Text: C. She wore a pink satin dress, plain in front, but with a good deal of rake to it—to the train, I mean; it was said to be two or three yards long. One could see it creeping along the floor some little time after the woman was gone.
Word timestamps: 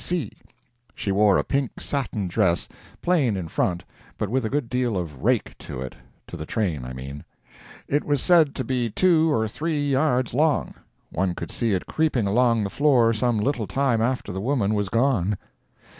C. 0.03 0.31
She 0.95 1.11
wore 1.11 1.37
a 1.37 1.43
pink 1.43 1.79
satin 1.79 2.27
dress, 2.27 2.67
plain 3.03 3.37
in 3.37 3.47
front, 3.47 3.85
but 4.17 4.29
with 4.29 4.43
a 4.43 4.49
good 4.49 4.67
deal 4.67 4.97
of 4.97 5.21
rake 5.21 5.55
to 5.59 5.79
it—to 5.79 6.35
the 6.35 6.45
train, 6.47 6.85
I 6.85 6.91
mean; 6.91 7.23
it 7.87 8.03
was 8.03 8.19
said 8.19 8.55
to 8.55 8.63
be 8.63 8.89
two 8.89 9.31
or 9.31 9.47
three 9.47 9.91
yards 9.91 10.33
long. 10.33 10.73
One 11.11 11.35
could 11.35 11.51
see 11.51 11.73
it 11.75 11.85
creeping 11.85 12.25
along 12.25 12.63
the 12.63 12.71
floor 12.71 13.13
some 13.13 13.37
little 13.37 13.67
time 13.67 14.01
after 14.01 14.31
the 14.31 14.41
woman 14.41 14.73
was 14.73 14.89
gone. 14.89 15.37